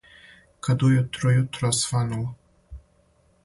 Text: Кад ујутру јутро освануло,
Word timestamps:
Кад 0.67 0.85
ујутру 0.93 1.35
јутро 1.35 1.71
освануло, 1.77 2.83